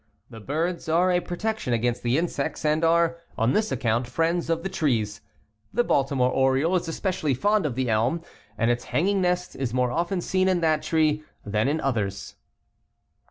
[0.31, 4.63] The birds are a protection against the insects, and are, on this account, friends of
[4.63, 5.21] the trees.
[5.71, 8.23] The Bal timore oriole is especially fond of the elm,
[8.57, 12.33] and its hanging nest is more often seen in that tree than in others.